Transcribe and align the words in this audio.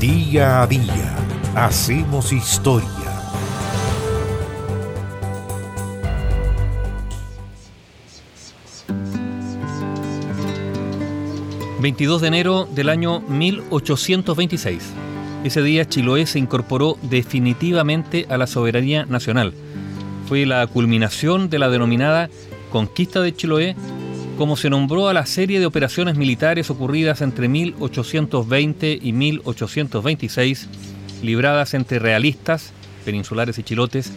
Día 0.00 0.62
a 0.62 0.66
día 0.68 1.16
hacemos 1.56 2.32
historia. 2.32 2.88
...22 11.80 12.20
de 12.20 12.28
enero 12.28 12.68
del 12.72 12.90
año 12.90 13.22
1826... 13.22 14.92
...ese 15.42 15.62
día 15.62 15.84
Chiloé 15.88 16.26
se 16.26 16.38
incorporó 16.38 16.96
definitivamente 17.02 18.26
a 18.30 18.36
la 18.36 18.46
soberanía 18.46 19.04
nacional... 19.04 19.52
...fue 20.28 20.46
la 20.46 20.64
culminación 20.68 21.50
de 21.50 21.58
la 21.58 21.70
denominada 21.70 22.30
Conquista 22.70 23.20
de 23.20 23.34
Chiloé 23.34 23.74
como 24.38 24.56
se 24.56 24.70
nombró 24.70 25.08
a 25.08 25.12
la 25.12 25.26
serie 25.26 25.58
de 25.58 25.66
operaciones 25.66 26.16
militares 26.16 26.70
ocurridas 26.70 27.22
entre 27.22 27.48
1820 27.48 28.96
y 29.02 29.12
1826, 29.12 30.68
libradas 31.24 31.74
entre 31.74 31.98
realistas, 31.98 32.72
peninsulares 33.04 33.58
y 33.58 33.64
chilotes, 33.64 34.12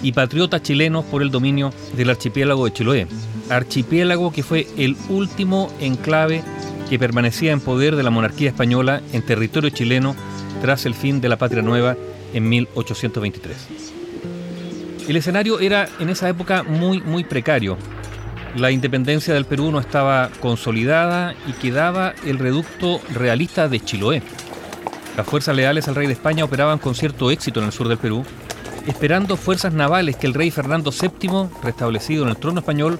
y 0.00 0.12
patriotas 0.12 0.62
chilenos 0.62 1.04
por 1.06 1.22
el 1.22 1.32
dominio 1.32 1.72
del 1.96 2.10
archipiélago 2.10 2.66
de 2.66 2.72
Chiloé, 2.72 3.06
archipiélago 3.50 4.32
que 4.32 4.44
fue 4.44 4.68
el 4.78 4.96
último 5.08 5.72
enclave 5.80 6.44
que 6.88 6.98
permanecía 6.98 7.50
en 7.50 7.60
poder 7.60 7.96
de 7.96 8.04
la 8.04 8.10
monarquía 8.10 8.50
española 8.50 9.02
en 9.12 9.22
territorio 9.22 9.70
chileno 9.70 10.14
tras 10.62 10.86
el 10.86 10.94
fin 10.94 11.20
de 11.20 11.28
la 11.28 11.36
Patria 11.36 11.62
Nueva 11.62 11.96
en 12.32 12.48
1823. 12.48 13.56
El 15.08 15.16
escenario 15.16 15.58
era 15.58 15.88
en 15.98 16.10
esa 16.10 16.28
época 16.28 16.62
muy 16.62 17.00
muy 17.00 17.24
precario, 17.24 17.76
la 18.56 18.70
independencia 18.70 19.34
del 19.34 19.46
Perú 19.46 19.70
no 19.70 19.80
estaba 19.80 20.30
consolidada 20.40 21.34
y 21.46 21.52
quedaba 21.52 22.14
el 22.24 22.38
reducto 22.38 23.00
realista 23.12 23.68
de 23.68 23.80
Chiloé. 23.80 24.22
Las 25.16 25.26
fuerzas 25.26 25.56
leales 25.56 25.88
al 25.88 25.94
rey 25.94 26.06
de 26.06 26.12
España 26.12 26.44
operaban 26.44 26.78
con 26.78 26.94
cierto 26.94 27.30
éxito 27.30 27.60
en 27.60 27.66
el 27.66 27.72
sur 27.72 27.88
del 27.88 27.98
Perú, 27.98 28.24
esperando 28.86 29.36
fuerzas 29.36 29.72
navales 29.72 30.16
que 30.16 30.26
el 30.26 30.34
rey 30.34 30.50
Fernando 30.50 30.92
VII, 30.92 31.48
restablecido 31.62 32.24
en 32.24 32.30
el 32.30 32.36
trono 32.36 32.60
español, 32.60 32.98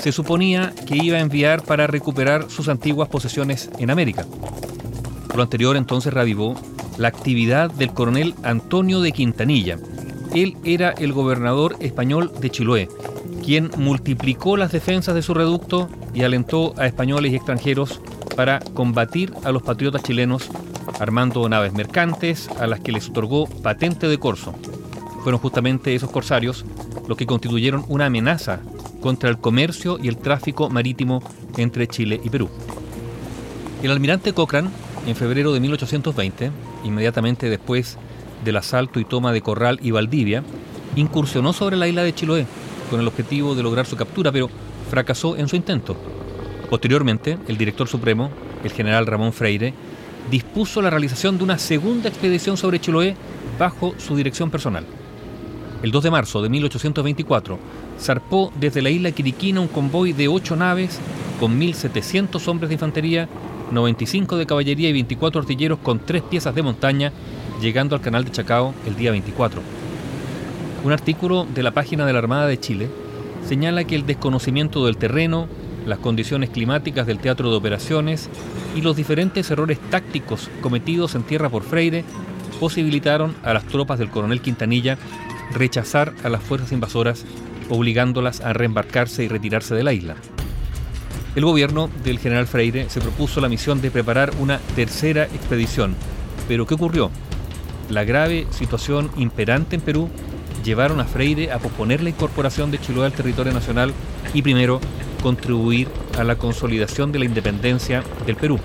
se 0.00 0.12
suponía 0.12 0.72
que 0.86 0.96
iba 0.96 1.18
a 1.18 1.20
enviar 1.20 1.62
para 1.62 1.86
recuperar 1.86 2.50
sus 2.50 2.68
antiguas 2.68 3.08
posesiones 3.08 3.70
en 3.78 3.90
América. 3.90 4.26
Lo 5.34 5.42
anterior 5.42 5.76
entonces 5.76 6.12
reavivó 6.12 6.56
la 6.98 7.08
actividad 7.08 7.70
del 7.70 7.92
coronel 7.92 8.34
Antonio 8.42 9.00
de 9.00 9.12
Quintanilla. 9.12 9.78
Él 10.34 10.56
era 10.64 10.90
el 10.90 11.12
gobernador 11.12 11.76
español 11.80 12.32
de 12.40 12.50
Chiloé 12.50 12.88
quien 13.46 13.70
multiplicó 13.76 14.56
las 14.56 14.72
defensas 14.72 15.14
de 15.14 15.22
su 15.22 15.32
reducto 15.32 15.88
y 16.12 16.24
alentó 16.24 16.74
a 16.78 16.86
españoles 16.86 17.32
y 17.32 17.36
extranjeros 17.36 18.00
para 18.34 18.58
combatir 18.58 19.32
a 19.44 19.52
los 19.52 19.62
patriotas 19.62 20.02
chilenos 20.02 20.50
armando 20.98 21.48
naves 21.48 21.72
mercantes 21.72 22.48
a 22.58 22.66
las 22.66 22.80
que 22.80 22.90
les 22.90 23.08
otorgó 23.08 23.46
patente 23.46 24.08
de 24.08 24.18
corso. 24.18 24.52
Fueron 25.22 25.40
justamente 25.40 25.94
esos 25.94 26.10
corsarios 26.10 26.64
los 27.06 27.16
que 27.16 27.26
constituyeron 27.26 27.84
una 27.86 28.06
amenaza 28.06 28.58
contra 29.00 29.30
el 29.30 29.38
comercio 29.38 29.96
y 30.02 30.08
el 30.08 30.16
tráfico 30.16 30.68
marítimo 30.68 31.22
entre 31.56 31.86
Chile 31.86 32.20
y 32.24 32.30
Perú. 32.30 32.50
El 33.80 33.92
almirante 33.92 34.32
Cochrane, 34.32 34.70
en 35.06 35.14
febrero 35.14 35.52
de 35.52 35.60
1820, 35.60 36.50
inmediatamente 36.82 37.48
después 37.48 37.96
del 38.44 38.56
asalto 38.56 38.98
y 38.98 39.04
toma 39.04 39.32
de 39.32 39.40
Corral 39.40 39.78
y 39.82 39.92
Valdivia, 39.92 40.42
incursionó 40.96 41.52
sobre 41.52 41.76
la 41.76 41.86
isla 41.86 42.02
de 42.02 42.12
Chiloé 42.12 42.46
con 42.90 43.00
el 43.00 43.08
objetivo 43.08 43.54
de 43.54 43.62
lograr 43.62 43.86
su 43.86 43.96
captura, 43.96 44.32
pero 44.32 44.48
fracasó 44.90 45.36
en 45.36 45.48
su 45.48 45.56
intento. 45.56 45.96
Posteriormente, 46.70 47.38
el 47.48 47.56
director 47.56 47.88
supremo, 47.88 48.30
el 48.64 48.72
general 48.72 49.06
Ramón 49.06 49.32
Freire, 49.32 49.72
dispuso 50.30 50.82
la 50.82 50.90
realización 50.90 51.38
de 51.38 51.44
una 51.44 51.58
segunda 51.58 52.08
expedición 52.08 52.56
sobre 52.56 52.80
Chiloé 52.80 53.16
bajo 53.58 53.94
su 53.98 54.16
dirección 54.16 54.50
personal. 54.50 54.84
El 55.82 55.90
2 55.90 56.04
de 56.04 56.10
marzo 56.10 56.42
de 56.42 56.48
1824 56.48 57.58
zarpó 58.00 58.52
desde 58.58 58.82
la 58.82 58.90
isla 58.90 59.12
Quiriquina 59.12 59.60
un 59.60 59.68
convoy 59.68 60.12
de 60.12 60.28
ocho 60.28 60.56
naves 60.56 60.98
con 61.38 61.60
1.700 61.60 62.48
hombres 62.48 62.68
de 62.68 62.74
infantería, 62.74 63.28
95 63.70 64.36
de 64.36 64.46
caballería 64.46 64.88
y 64.88 64.92
24 64.92 65.40
artilleros 65.40 65.78
con 65.80 65.98
tres 65.98 66.22
piezas 66.22 66.54
de 66.54 66.62
montaña, 66.62 67.12
llegando 67.60 67.94
al 67.94 68.00
canal 68.00 68.24
de 68.24 68.32
Chacao 68.32 68.74
el 68.86 68.96
día 68.96 69.10
24. 69.10 69.85
Un 70.86 70.92
artículo 70.92 71.48
de 71.52 71.64
la 71.64 71.72
página 71.72 72.06
de 72.06 72.12
la 72.12 72.20
Armada 72.20 72.46
de 72.46 72.60
Chile 72.60 72.88
señala 73.44 73.82
que 73.82 73.96
el 73.96 74.06
desconocimiento 74.06 74.86
del 74.86 74.96
terreno, 74.96 75.48
las 75.84 75.98
condiciones 75.98 76.50
climáticas 76.50 77.08
del 77.08 77.18
teatro 77.18 77.50
de 77.50 77.56
operaciones 77.56 78.30
y 78.76 78.82
los 78.82 78.94
diferentes 78.94 79.50
errores 79.50 79.80
tácticos 79.90 80.48
cometidos 80.60 81.16
en 81.16 81.24
tierra 81.24 81.48
por 81.48 81.64
Freire 81.64 82.04
posibilitaron 82.60 83.34
a 83.42 83.52
las 83.52 83.64
tropas 83.64 83.98
del 83.98 84.10
coronel 84.10 84.40
Quintanilla 84.40 84.96
rechazar 85.52 86.14
a 86.22 86.28
las 86.28 86.40
fuerzas 86.40 86.70
invasoras, 86.70 87.24
obligándolas 87.68 88.40
a 88.40 88.52
reembarcarse 88.52 89.24
y 89.24 89.28
retirarse 89.28 89.74
de 89.74 89.82
la 89.82 89.92
isla. 89.92 90.14
El 91.34 91.46
gobierno 91.46 91.90
del 92.04 92.20
general 92.20 92.46
Freire 92.46 92.88
se 92.90 93.00
propuso 93.00 93.40
la 93.40 93.48
misión 93.48 93.80
de 93.80 93.90
preparar 93.90 94.30
una 94.38 94.60
tercera 94.76 95.24
expedición. 95.24 95.96
Pero 96.46 96.64
¿qué 96.64 96.74
ocurrió? 96.74 97.10
La 97.90 98.04
grave 98.04 98.46
situación 98.50 99.10
imperante 99.16 99.74
en 99.74 99.82
Perú 99.82 100.10
llevaron 100.66 101.00
a 101.00 101.04
Freire 101.04 101.52
a 101.52 101.58
posponer 101.58 102.02
la 102.02 102.10
incorporación 102.10 102.70
de 102.70 102.78
Chiloé 102.78 103.06
al 103.06 103.12
territorio 103.12 103.52
nacional 103.52 103.94
y 104.34 104.42
primero 104.42 104.80
contribuir 105.22 105.88
a 106.18 106.24
la 106.24 106.36
consolidación 106.36 107.12
de 107.12 107.20
la 107.20 107.24
independencia 107.24 108.02
del 108.26 108.36
Perú. 108.36 108.58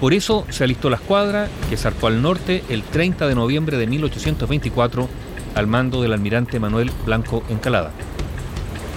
Por 0.00 0.12
eso 0.12 0.44
se 0.50 0.64
alistó 0.64 0.90
la 0.90 0.96
escuadra 0.96 1.48
que 1.68 1.76
zarpó 1.76 2.08
al 2.08 2.20
norte 2.20 2.64
el 2.68 2.82
30 2.82 3.28
de 3.28 3.34
noviembre 3.34 3.76
de 3.76 3.86
1824 3.86 5.08
al 5.54 5.66
mando 5.66 6.02
del 6.02 6.12
almirante 6.12 6.58
Manuel 6.58 6.90
Blanco 7.06 7.44
Encalada. 7.48 7.92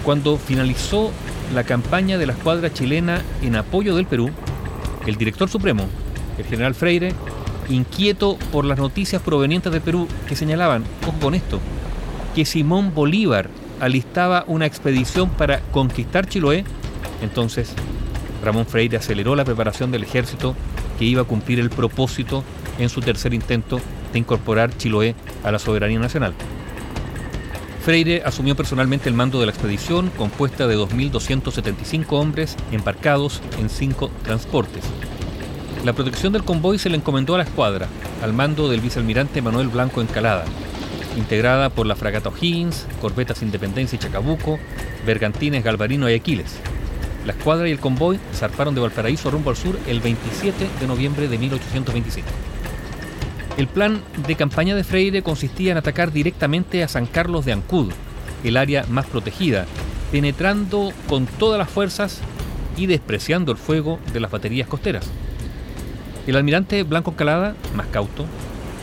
Cuando 0.04 0.38
finalizó 0.38 1.12
la 1.54 1.64
campaña 1.64 2.18
de 2.18 2.25
la 2.25 2.34
escuadra 2.34 2.74
chilena 2.74 3.22
en 3.42 3.56
apoyo 3.56 3.96
del 3.96 4.08
Perú, 4.08 4.31
el 5.06 5.16
director 5.16 5.50
supremo, 5.50 5.88
el 6.38 6.46
general 6.46 6.74
Freire, 6.74 7.14
inquieto 7.70 8.38
por 8.52 8.66
las 8.66 8.80
noticias 8.80 9.22
provenientes 9.22 9.72
de 9.72 9.81
Perú 9.81 10.08
que 10.28 10.36
señalaban, 10.36 10.84
ojo 11.08 11.20
con 11.20 11.36
esto, 11.36 11.60
que 12.36 12.46
Simón 12.46 12.94
Bolívar 12.94 13.50
alistaba 13.80 14.44
una 14.48 14.66
expedición 14.66 15.30
para 15.30 15.60
conquistar 15.72 16.28
Chiloé, 16.28 16.64
entonces 17.22 17.74
Ramón 18.44 18.66
Freire 18.66 18.98
aceleró 18.98 19.36
la 19.36 19.46
preparación 19.46 19.92
del 19.92 20.04
ejército 20.04 20.56
que 20.98 21.06
iba 21.06 21.22
a 21.22 21.26
cumplir 21.26 21.60
el 21.60 21.70
propósito 21.70 22.44
en 22.80 22.90
su 22.90 23.02
tercer 23.02 23.34
intento 23.34 23.80
de 24.12 24.20
incorporar 24.20 24.76
Chiloé 24.78 25.16
a 25.44 25.52
la 25.52 25.60
soberanía 25.60 26.00
nacional. 26.00 26.34
Freire 27.84 28.24
asumió 28.26 28.56
personalmente 28.56 29.10
el 29.10 29.16
mando 29.16 29.40
de 29.40 29.46
la 29.46 29.52
expedición, 29.52 30.10
compuesta 30.18 30.68
de 30.68 30.78
2.275 30.78 32.06
hombres 32.12 32.56
embarcados 32.72 33.42
en 33.60 33.70
cinco 33.70 34.10
transportes. 34.24 34.86
La 35.84 35.92
protección 35.92 36.32
del 36.32 36.46
convoy 36.46 36.80
se 36.80 36.90
le 36.90 36.96
encomendó 36.96 37.36
a 37.36 37.40
la 37.40 37.44
escuadra, 37.44 37.88
al 38.24 38.32
mando 38.32 38.70
del 38.70 38.80
vicealmirante 38.80 39.42
Manuel 39.42 39.68
Blanco 39.68 40.00
Encalada, 40.02 40.46
integrada 41.18 41.69
por 41.69 41.85
la 41.85 41.96
fragata 41.96 42.29
O'Higgins, 42.29 42.88
corbetas 43.01 43.41
Independencia 43.41 43.96
y 43.96 44.00
Chacabuco, 44.00 44.59
bergantines 45.06 45.63
Galvarino 45.63 46.09
y 46.09 46.13
Aquiles. 46.13 46.56
La 47.25 47.34
escuadra 47.34 47.68
y 47.68 47.72
el 47.72 47.79
convoy 47.79 48.19
zarparon 48.34 48.75
de 48.75 48.81
Valparaíso 48.81 49.31
rumbo 49.31 49.50
al 49.50 49.56
sur 49.56 49.79
el 49.88 50.01
27 50.01 50.68
de 50.79 50.88
noviembre 50.88 51.28
de 51.28 51.38
1825. 51.38 52.28
El 53.57 53.68
plan 53.68 54.01
de 54.28 54.35
campaña 54.35 54.75
de 54.75 54.84
Freire 54.84 55.22
consistía 55.22 55.72
en 55.72 55.78
atacar 55.78 56.12
directamente 56.12 56.84
a 56.84 56.88
San 56.88 57.06
Carlos 57.06 57.45
de 57.45 57.53
Ancud, 57.53 57.91
el 58.44 58.57
área 58.57 58.85
más 58.90 59.06
protegida, 59.06 59.66
penetrando 60.12 60.91
con 61.07 61.28
todas 61.28 61.59
las 61.59 61.69
fuerzas 61.69 62.19
y 62.75 62.88
despreciando 62.88 63.51
el 63.51 63.57
fuego 63.57 64.00
de 64.12 64.19
las 64.19 64.31
baterías 64.31 64.68
costeras. 64.68 65.09
El 66.25 66.35
almirante 66.35 66.83
Blanco 66.83 67.16
Calada, 67.16 67.56
más 67.75 67.88
cauto, 67.88 68.25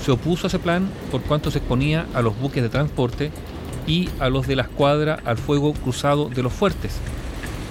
se 0.05 0.12
opuso 0.12 0.47
a 0.47 0.49
ese 0.49 0.58
plan 0.58 0.88
por 1.11 1.23
cuanto 1.23 1.50
se 1.50 1.58
exponía 1.58 2.06
a 2.14 2.23
los 2.23 2.38
buques 2.38 2.62
de 2.62 2.69
transporte 2.69 3.31
y 3.87 4.08
a 4.19 4.29
los 4.29 4.47
de 4.47 4.56
la 4.56 4.62
escuadra 4.62 5.20
al 5.25 5.37
fuego 5.37 5.73
cruzado 5.73 6.29
de 6.29 6.43
los 6.43 6.52
fuertes. 6.52 6.97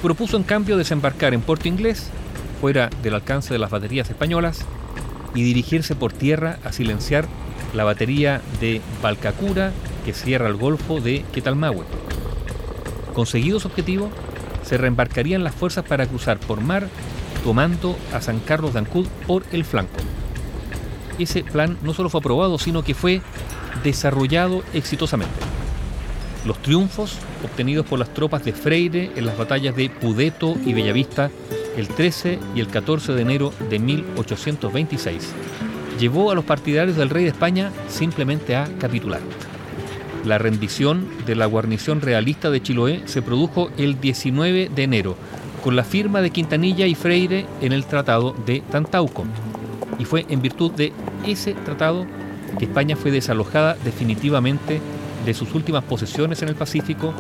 Propuso 0.02 0.38
en 0.38 0.44
cambio 0.44 0.78
desembarcar 0.78 1.34
en 1.34 1.42
Puerto 1.42 1.68
Inglés, 1.68 2.10
fuera 2.62 2.90
del 3.02 3.16
alcance 3.16 3.54
de 3.54 3.60
las 3.60 3.72
baterías 3.72 4.10
españolas, 4.10 4.66
y 5.36 5.44
dirigirse 5.44 5.96
por 5.96 6.12
tierra 6.12 6.60
a 6.64 6.72
silenciar 6.72 7.28
la 7.74 7.84
batería 7.84 8.42
de 8.60 8.82
Balcacura 9.02 9.72
que 10.06 10.14
cierra 10.14 10.48
el 10.48 10.56
golfo 10.56 11.00
de 11.00 11.24
Quetalmahue. 11.32 11.86
Conseguido 13.14 13.60
su 13.60 13.68
objetivo, 13.68 14.10
se 14.64 14.78
reembarcarían 14.78 15.44
las 15.44 15.56
fuerzas 15.56 15.86
para 15.86 16.08
cruzar 16.08 16.40
por 16.40 16.62
mar, 16.62 16.88
tomando 17.44 17.98
a 18.14 18.22
San 18.22 18.40
Carlos 18.40 18.74
de 18.74 18.80
Ancud 18.80 19.08
por 19.28 19.44
el 19.52 19.64
flanco 19.64 20.00
ese 21.24 21.44
plan 21.44 21.78
no 21.84 21.94
solo 21.94 22.10
fue 22.10 22.20
aprobado, 22.20 22.58
sino 22.58 22.84
que 22.84 22.94
fue 22.94 23.22
desarrollado 23.84 24.64
exitosamente. 24.74 25.34
Los 26.46 26.62
triunfos 26.62 27.18
obtenidos 27.44 27.86
por 27.86 28.00
las 28.00 28.14
tropas 28.14 28.46
de 28.46 28.54
Freire 28.54 29.12
en 29.16 29.26
las 29.26 29.38
batallas 29.38 29.76
de 29.76 29.90
Pudeto 29.90 30.56
y 30.66 30.74
Bellavista 30.74 31.30
el 31.78 31.88
13 31.88 32.40
y 32.56 32.60
el 32.60 32.68
14 32.68 33.14
de 33.14 33.22
enero 33.22 33.54
de 33.70 33.80
1826 33.80 35.34
llevó 36.00 36.32
a 36.32 36.36
los 36.36 36.46
partidarios 36.46 36.98
del 36.98 37.10
rey 37.10 37.24
de 37.24 37.32
España 37.32 37.72
simplemente 37.90 38.56
a 38.56 38.70
capitular. 38.80 39.22
La 40.26 40.38
rendición 40.38 41.08
de 41.26 41.36
la 41.36 41.46
guarnición 41.46 42.02
realista 42.02 42.50
de 42.50 42.62
Chiloé 42.62 43.04
se 43.06 43.22
produjo 43.22 43.70
el 43.78 44.00
19 44.00 44.70
de 44.74 44.84
enero, 44.84 45.16
con 45.64 45.76
la 45.76 45.84
firma 45.84 46.22
de 46.22 46.32
Quintanilla 46.32 46.88
y 46.88 46.96
Freire 46.96 47.46
en 47.62 47.74
el 47.74 47.86
Tratado 47.86 48.36
de 48.46 48.62
Tantauco. 48.72 49.26
Y 50.00 50.06
fue 50.06 50.26
en 50.30 50.42
virtud 50.42 50.72
de 50.72 50.94
ese 51.28 51.54
tratado 51.54 52.08
que 52.58 52.66
España 52.66 52.96
fue 52.96 53.12
desalojada 53.12 53.76
definitivamente 53.84 54.82
de 55.26 55.34
sus 55.34 55.54
últimas 55.54 55.84
posesiones 55.84 56.42
en 56.42 56.50
el 56.50 56.56
Pacífico 56.56 57.14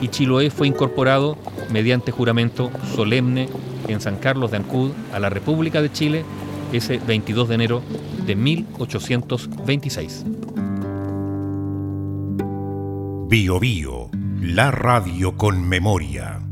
y 0.00 0.08
Chiloé 0.08 0.50
fue 0.50 0.66
incorporado 0.66 1.38
mediante 1.70 2.10
juramento 2.10 2.72
solemne 2.96 3.48
en 3.86 4.00
San 4.00 4.16
Carlos 4.16 4.50
de 4.50 4.56
Ancud 4.56 4.90
a 5.12 5.20
la 5.20 5.30
República 5.30 5.80
de 5.80 5.92
Chile 5.92 6.24
ese 6.72 6.98
22 6.98 7.48
de 7.48 7.54
enero 7.54 7.82
de 8.26 8.34
1826. 8.34 10.24
Bio 13.28 13.60
Bio, 13.60 14.10
la 14.40 14.70
radio 14.70 15.36
con 15.36 15.66
memoria. 15.66 16.51